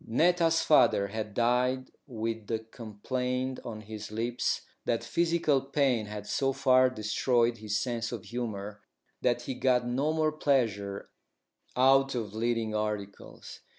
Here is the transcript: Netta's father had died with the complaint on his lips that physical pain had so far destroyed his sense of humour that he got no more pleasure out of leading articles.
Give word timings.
Netta's 0.07 0.61
father 0.63 1.09
had 1.09 1.35
died 1.35 1.91
with 2.07 2.47
the 2.47 2.57
complaint 2.57 3.59
on 3.63 3.81
his 3.81 4.11
lips 4.11 4.61
that 4.85 5.03
physical 5.03 5.61
pain 5.61 6.07
had 6.07 6.25
so 6.25 6.53
far 6.53 6.89
destroyed 6.89 7.59
his 7.59 7.77
sense 7.77 8.11
of 8.11 8.23
humour 8.23 8.81
that 9.21 9.43
he 9.43 9.53
got 9.53 9.85
no 9.85 10.11
more 10.11 10.31
pleasure 10.31 11.11
out 11.75 12.15
of 12.15 12.33
leading 12.33 12.73
articles. 12.73 13.59